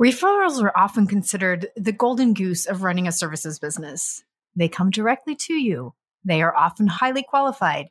[0.00, 4.22] Referrals are often considered the golden goose of running a services business.
[4.54, 5.94] They come directly to you.
[6.22, 7.88] They are often highly qualified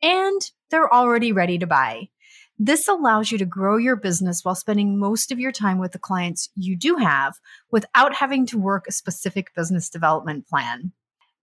[0.00, 0.40] and
[0.70, 2.08] they're already ready to buy.
[2.56, 5.98] This allows you to grow your business while spending most of your time with the
[5.98, 7.34] clients you do have
[7.72, 10.92] without having to work a specific business development plan.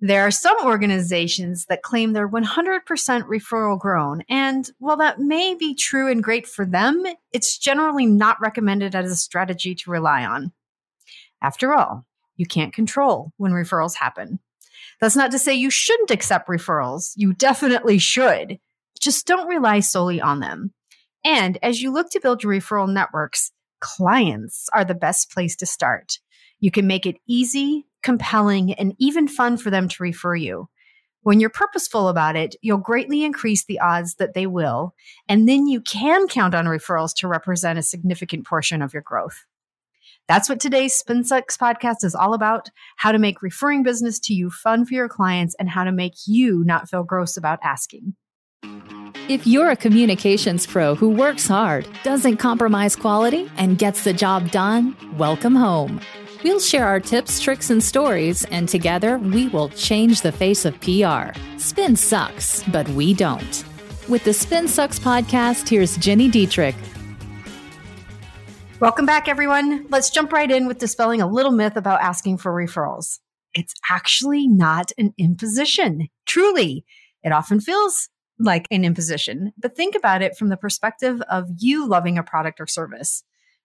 [0.00, 4.22] There are some organizations that claim they're 100% referral grown.
[4.28, 9.10] And while that may be true and great for them, it's generally not recommended as
[9.10, 10.52] a strategy to rely on.
[11.40, 12.04] After all,
[12.36, 14.40] you can't control when referrals happen.
[15.00, 17.12] That's not to say you shouldn't accept referrals.
[17.16, 18.58] You definitely should.
[19.00, 20.72] Just don't rely solely on them.
[21.24, 25.66] And as you look to build your referral networks, clients are the best place to
[25.66, 26.18] start.
[26.60, 30.68] You can make it easy, compelling, and even fun for them to refer you.
[31.22, 34.94] When you're purposeful about it, you'll greatly increase the odds that they will,
[35.26, 39.46] and then you can count on referrals to represent a significant portion of your growth.
[40.28, 44.50] That's what today's SpinSucks podcast is all about how to make referring business to you
[44.50, 48.14] fun for your clients and how to make you not feel gross about asking.
[49.26, 54.50] If you're a communications pro who works hard, doesn't compromise quality, and gets the job
[54.50, 56.00] done, welcome home.
[56.44, 60.78] We'll share our tips, tricks, and stories, and together we will change the face of
[60.82, 61.32] PR.
[61.56, 63.64] Spin sucks, but we don't.
[64.10, 66.74] With the Spin Sucks podcast, here's Gini Dietrich.
[68.78, 69.86] Welcome back, everyone.
[69.88, 73.20] Let's jump right in with dispelling a little myth about asking for referrals.
[73.54, 76.08] It's actually not an imposition.
[76.26, 76.84] Truly,
[77.22, 81.88] it often feels like an imposition, but think about it from the perspective of you
[81.88, 83.24] loving a product or service.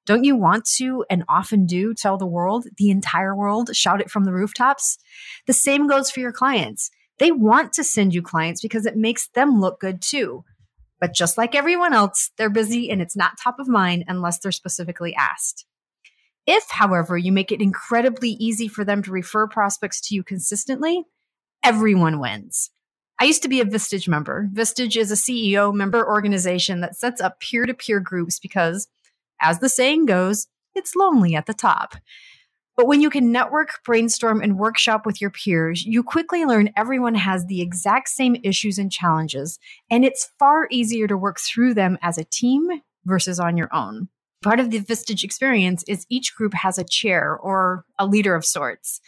[0.10, 4.10] Don't you want to and often do tell the world, the entire world, shout it
[4.10, 4.98] from the rooftops?
[5.46, 6.90] The same goes for your clients.
[7.20, 10.44] They want to send you clients because it makes them look good too.
[11.00, 14.52] But just like everyone else, they're busy and it's not top of mind unless they're
[14.52, 15.68] specifically asked.
[16.48, 21.04] If, however, you make it incredibly easy for them to refer prospects to you consistently,
[21.64, 22.72] everyone wins.
[23.20, 24.50] I used to be a Vistage member.
[24.52, 28.88] Vistage is a CEO member organization that sets up peer to peer groups because
[29.42, 31.96] as the saying goes, it's lonely at the top.
[32.80, 37.16] But when you can network, brainstorm, and workshop with your peers, you quickly learn everyone
[37.16, 39.60] has the exact same issues and challenges,
[39.92, 42.70] and it's far easier to work through them as a team
[43.06, 44.08] versus on your own.
[44.42, 48.46] Part of the Vistage experience is each group has a chair or a leader of
[48.46, 49.02] sorts.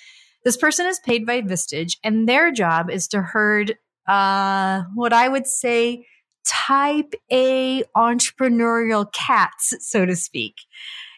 [0.43, 5.29] This person is paid by Vistage, and their job is to herd uh, what I
[5.29, 6.05] would say
[6.45, 10.55] type A entrepreneurial cats, so to speak.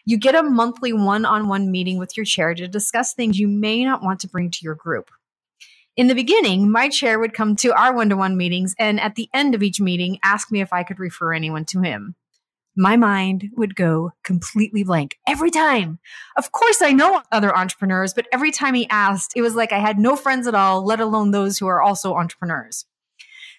[0.04, 3.48] You get a monthly one on one meeting with your chair to discuss things you
[3.48, 5.10] may not want to bring to your group.
[5.96, 9.14] In the beginning, my chair would come to our one to one meetings and at
[9.14, 12.16] the end of each meeting ask me if I could refer anyone to him.
[12.76, 16.00] My mind would go completely blank every time.
[16.36, 19.78] Of course, I know other entrepreneurs, but every time he asked, it was like I
[19.78, 22.84] had no friends at all, let alone those who are also entrepreneurs.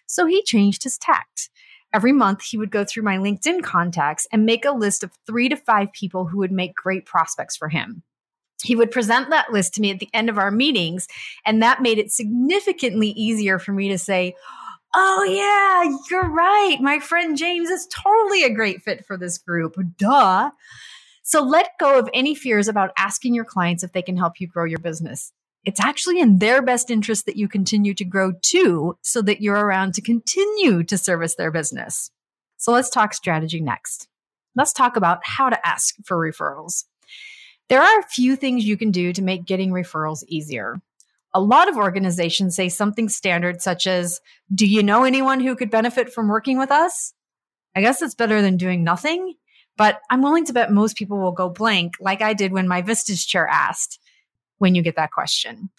[0.06, 1.50] So he changed his tact.
[1.96, 5.48] Every month, he would go through my LinkedIn contacts and make a list of three
[5.48, 8.04] to five people who would make great prospects for him.
[8.62, 11.08] He would present that list to me at the end of our meetings,
[11.46, 14.36] and that made it significantly easier for me to say,
[14.94, 16.76] Oh, yeah, you're right.
[16.82, 19.78] My friend James is totally a great fit for this group.
[19.98, 20.52] Duh.
[21.24, 24.48] So let go of any fears about asking your clients if they can help you
[24.48, 25.32] grow your business
[25.66, 29.66] it's actually in their best interest that you continue to grow too, so that you're
[29.66, 32.12] around to continue to service their business.
[32.58, 34.08] So let's talk strategy next.
[34.56, 36.86] Let's talk about how to ask for referrals.
[37.68, 40.82] There are a few things you can do to make getting referrals easier.
[41.34, 44.22] A lot of organizations say something standard such as,
[44.54, 47.14] Do you know anyone who could benefit from working with us?
[47.76, 49.34] I guess it's better than doing nothing,
[49.76, 52.82] but I'm willing to bet most people will go blank, like I did when my
[52.82, 54.00] Vistage chair asked
[54.58, 55.70] when you get that question.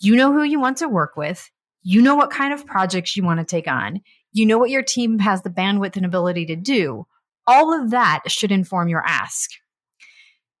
[0.00, 1.50] You know who you want to work with.
[1.82, 4.00] You know what kind of projects you want to take on.
[4.32, 7.06] You know what your team has the bandwidth and ability to do.
[7.46, 9.50] All of that should inform your ask.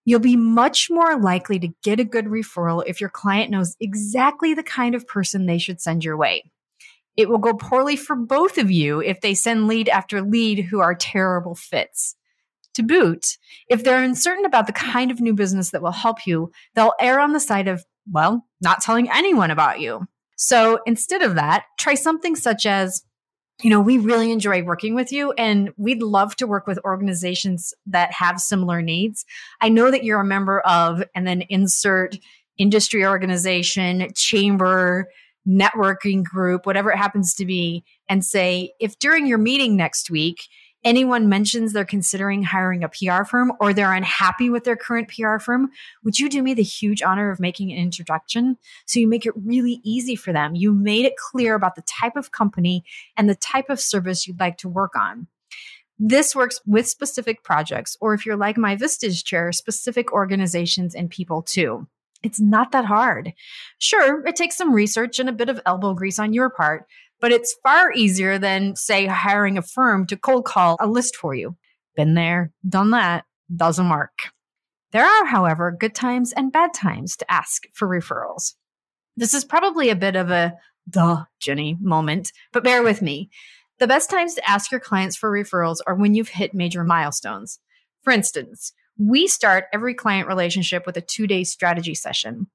[0.04, 4.52] You'll be much more likely to get a good referral if your client knows exactly
[4.52, 6.42] the kind of person they should send your way.
[7.16, 10.80] It will go poorly for both of you if they send lead after lead who
[10.80, 12.16] are terrible fits.
[12.74, 13.36] To boot,
[13.68, 17.20] if they're uncertain about the kind of new business that will help you, they'll err
[17.20, 20.06] on the side of, well, not telling anyone about you.
[20.36, 23.04] So instead of that, try something such as,
[23.60, 27.74] you know, we really enjoy working with you and we'd love to work with organizations
[27.86, 29.24] that have similar needs.
[29.60, 32.16] I know that you're a member of, and then insert
[32.58, 35.08] industry organization, chamber,
[35.46, 40.48] networking group, whatever it happens to be, and say, if during your meeting next week,
[40.84, 45.38] anyone mentions they're considering hiring a PR firm or they're unhappy with their current PR
[45.38, 45.70] firm,
[46.04, 48.56] would you do me the huge honor of making an introduction?
[48.86, 50.54] So you make it really easy for them.
[50.54, 52.84] You made it clear about the type of company
[53.16, 55.26] and the type of service you'd like to work on.
[55.98, 61.08] This works with specific projects, or if you're like my Vistage chair, specific organizations and
[61.08, 61.86] people too.
[62.22, 63.32] It's not that hard.
[63.78, 66.86] Sure, it takes some research and a bit of elbow grease on your part,
[67.20, 71.34] but it's far easier than, say, hiring a firm to cold call a list for
[71.34, 71.56] you.
[71.96, 73.24] Been there, done that,
[73.54, 74.18] doesn't work.
[74.92, 78.54] There are, however, good times and bad times to ask for referrals.
[79.16, 80.54] This is probably a bit of a
[80.88, 83.30] duh, Gini moment, but bear with me.
[83.78, 87.58] The best times to ask your clients for referrals are when you've hit major milestones.
[88.02, 92.48] For instance, we start every client relationship with a two day strategy session.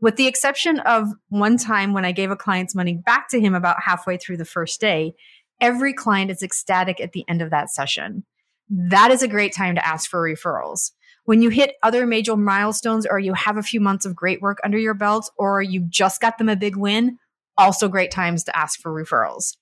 [0.00, 3.54] With the exception of one time when I gave a client's money back to him
[3.54, 5.14] about halfway through the first day,
[5.60, 8.24] every client is ecstatic at the end of that session.
[8.68, 10.92] That is a great time to ask for referrals.
[11.24, 14.58] When you hit other major milestones or you have a few months of great work
[14.64, 17.18] under your belt or you just got them a big win,
[17.56, 19.56] also great times to ask for referrals.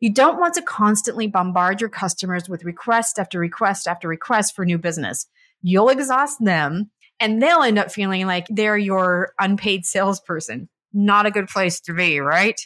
[0.00, 4.64] You don't want to constantly bombard your customers with request after request after request for
[4.64, 5.26] new business.
[5.62, 6.90] You'll exhaust them
[7.20, 10.68] and they'll end up feeling like they're your unpaid salesperson.
[10.92, 12.60] Not a good place to be, right?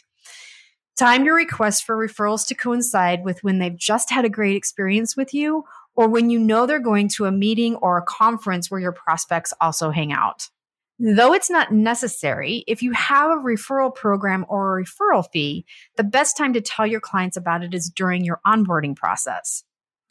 [0.97, 5.17] Time your request for referrals to coincide with when they've just had a great experience
[5.17, 5.63] with you
[5.95, 9.53] or when you know they're going to a meeting or a conference where your prospects
[9.59, 10.49] also hang out.
[10.99, 15.65] Though it's not necessary, if you have a referral program or a referral fee,
[15.97, 19.63] the best time to tell your clients about it is during your onboarding process.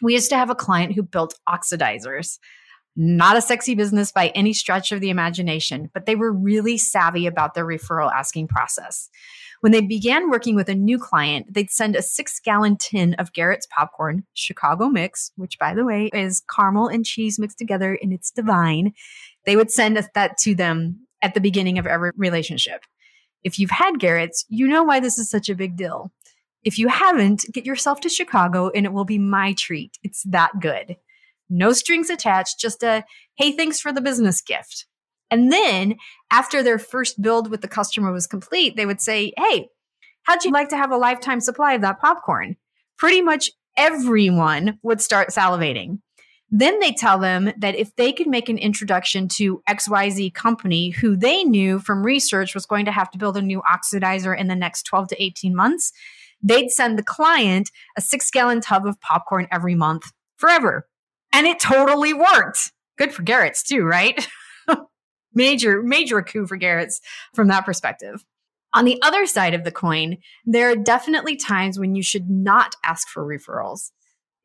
[0.03, 2.39] We used to have a client who built oxidizers.
[2.95, 7.27] Not a sexy business by any stretch of the imagination, but they were really savvy
[7.27, 9.09] about their referral asking process.
[9.61, 13.33] When they began working with a new client, they'd send a six gallon tin of
[13.33, 18.13] Garrett's popcorn, Chicago mix, which by the way is caramel and cheese mixed together and
[18.13, 18.93] it's divine.
[19.47, 22.83] They would send that to them at the beginning of every relationship.
[23.43, 26.13] If you've had Garrett's, you know why this is such a big deal.
[26.63, 29.97] If you haven't, get yourself to Chicago and it will be my treat.
[30.03, 30.97] It's that good
[31.51, 33.05] no strings attached, just a,
[33.37, 34.87] hey, thanks for the business gift.
[35.31, 35.97] And then
[36.31, 39.69] after their first build with the customer was complete, they would say, hey,
[40.25, 42.57] how'd you like to have a lifetime supply of that popcorn?
[42.99, 45.99] Pretty much everyone would start salivating.
[46.55, 51.17] Then they tell them that if they could make an introduction to XYZ company who
[51.17, 54.55] they knew from research was going to have to build a new oxidizer in the
[54.55, 55.93] next 12 to 18 months,
[56.43, 60.87] they'd send the client a six gallon tub of popcorn every month forever.
[61.33, 62.73] And it totally worked.
[62.99, 64.27] Good for Garrett's too, right?
[65.35, 67.01] major, major coup for Garrett's
[67.35, 68.25] from that perspective.
[68.75, 72.75] On the other side of the coin, there are definitely times when you should not
[72.85, 73.91] ask for referrals.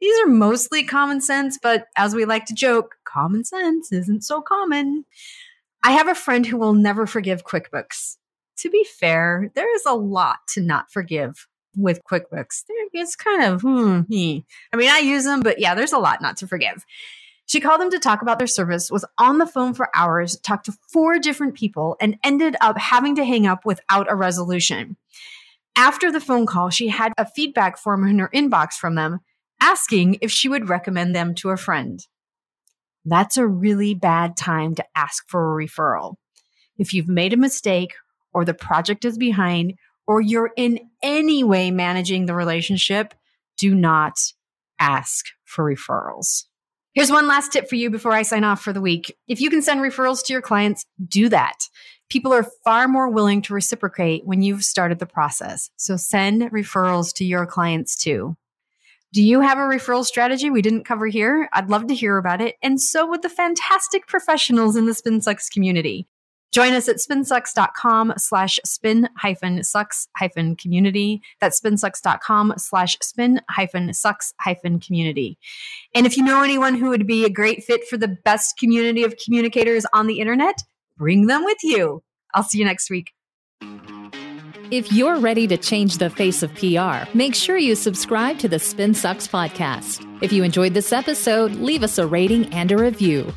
[0.01, 4.41] These are mostly common sense, but as we like to joke, common sense isn't so
[4.41, 5.05] common.
[5.83, 8.17] I have a friend who will never forgive QuickBooks.
[8.57, 12.63] To be fair, there is a lot to not forgive with QuickBooks.
[12.93, 16.37] It's kind of, hmm, I mean, I use them, but yeah, there's a lot not
[16.37, 16.85] to forgive.
[17.45, 20.65] She called them to talk about their service, was on the phone for hours, talked
[20.65, 24.97] to four different people, and ended up having to hang up without a resolution.
[25.77, 29.19] After the phone call, she had a feedback form in her inbox from them
[29.61, 32.05] asking if she would recommend them to a friend.
[33.05, 36.15] That's a really bad time to ask for a referral.
[36.77, 37.93] If you've made a mistake
[38.33, 39.75] or the project is behind
[40.07, 43.13] or you're in any way managing the relationship,
[43.57, 44.17] do not
[44.79, 46.45] ask for referrals.
[46.93, 49.15] Here's one last tip for you before I sign off for the week.
[49.27, 51.69] If you can send referrals to your clients, do that.
[52.09, 55.69] People are far more willing to reciprocate when you've started the process.
[55.75, 58.35] So send referrals to your clients too.
[59.13, 61.49] Do you have a referral strategy we didn't cover here?
[61.53, 62.55] I'd love to hear about it.
[62.61, 66.07] And so would the fantastic professionals in the SpinSucks community.
[66.51, 71.21] Join us at spinsucks.com slash spin hyphen sucks hyphen community.
[71.41, 75.37] That's spinsucks.com slash spin hyphen sucks hyphen community.
[75.93, 79.03] And if you know anyone who would be a great fit for the best community
[79.03, 80.63] of communicators on the internet,
[80.97, 82.01] bring them with you.
[82.33, 83.11] I'll see you next week.
[84.69, 88.59] If you're ready to change the face of PR, make sure you subscribe to the
[88.59, 90.05] Spin Sucks podcast.
[90.21, 93.33] If you enjoyed this episode, leave us a rating and a review.